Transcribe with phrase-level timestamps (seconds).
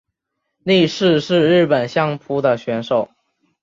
[0.63, 3.07] 力士是日本相扑的选手。